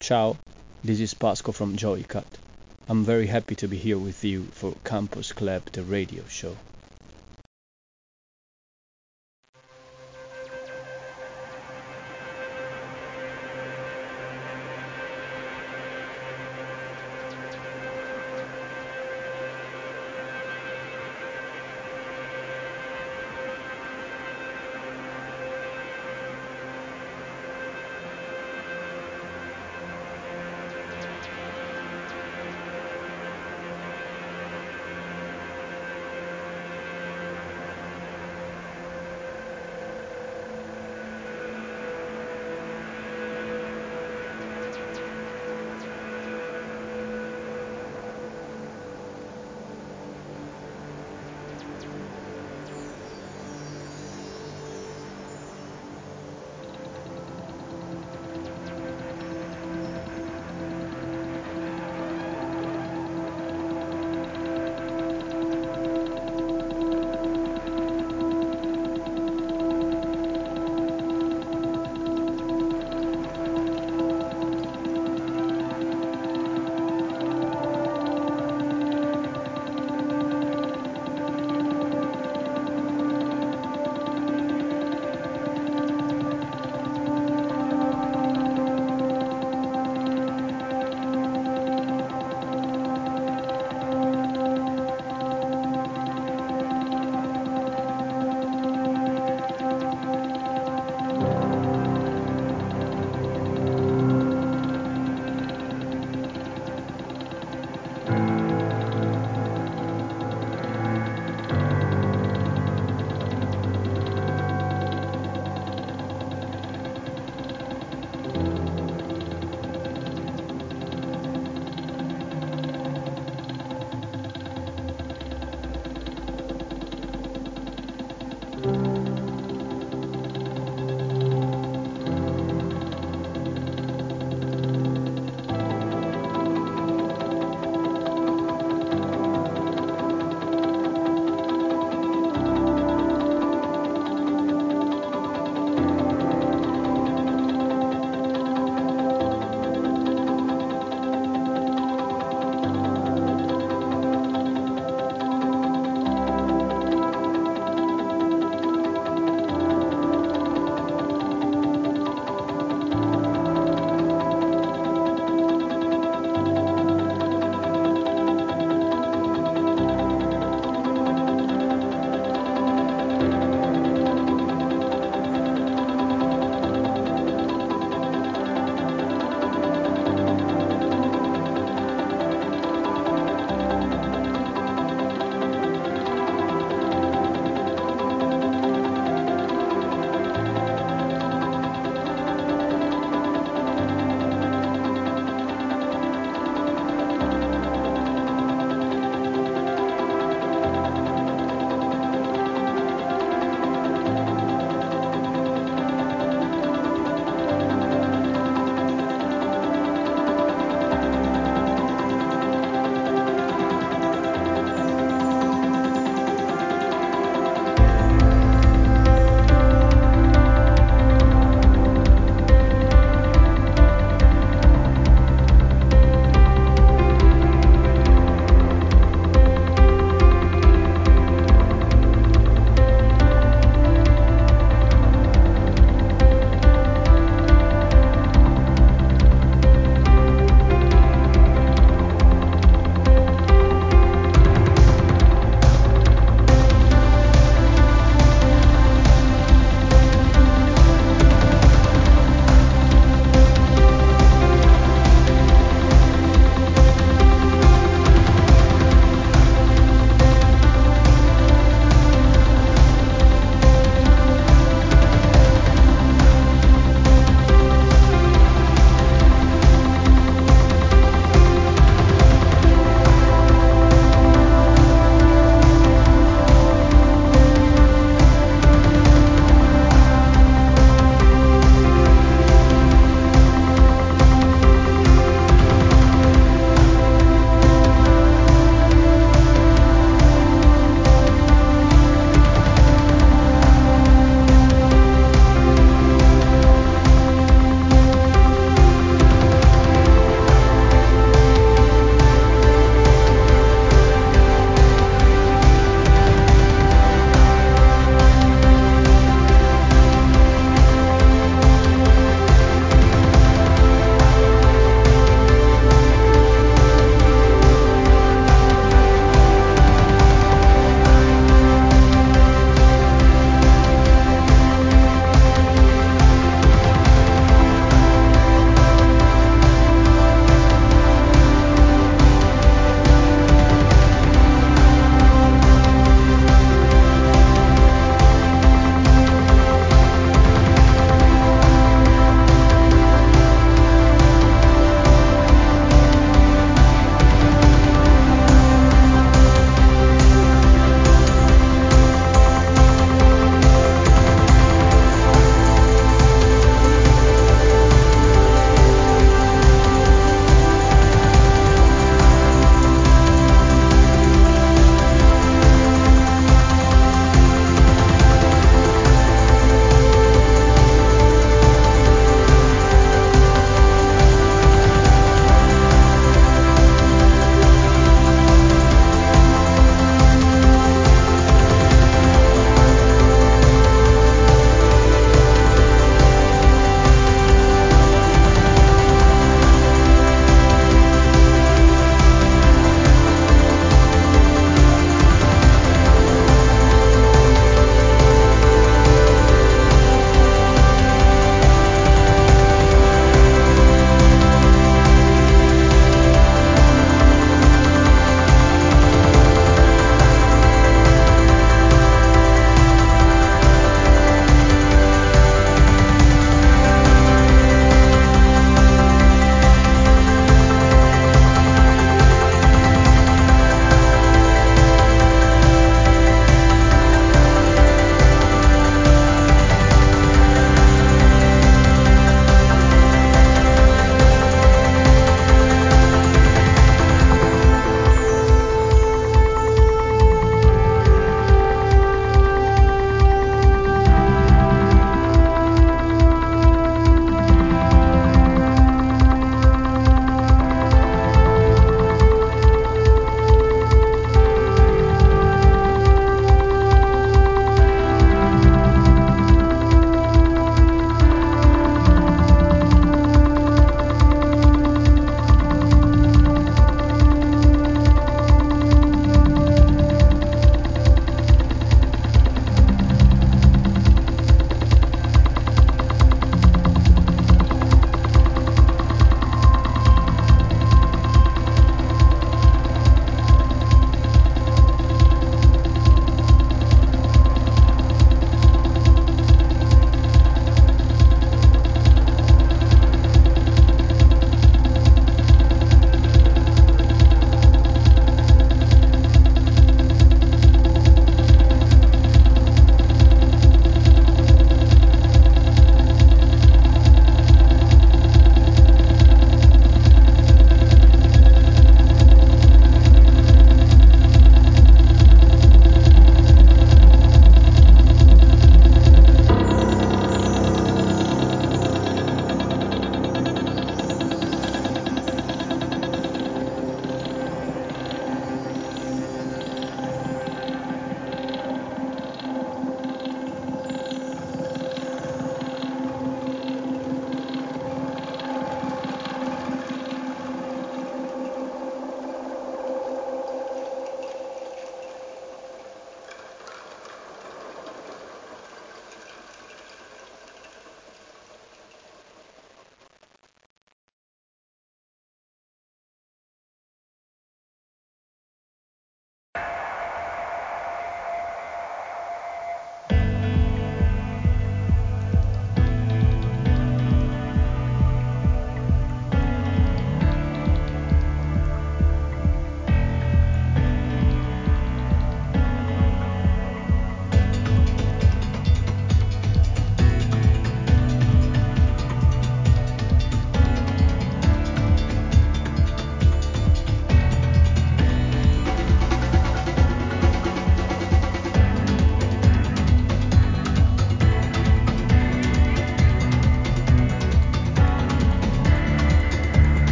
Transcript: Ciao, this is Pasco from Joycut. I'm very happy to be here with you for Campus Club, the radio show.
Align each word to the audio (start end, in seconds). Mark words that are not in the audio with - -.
Ciao, 0.00 0.34
this 0.82 0.98
is 0.98 1.12
Pasco 1.12 1.52
from 1.52 1.76
Joycut. 1.76 2.24
I'm 2.88 3.04
very 3.04 3.26
happy 3.26 3.54
to 3.56 3.68
be 3.68 3.76
here 3.76 3.98
with 3.98 4.24
you 4.24 4.44
for 4.44 4.74
Campus 4.82 5.30
Club, 5.30 5.62
the 5.72 5.82
radio 5.82 6.24
show. 6.24 6.56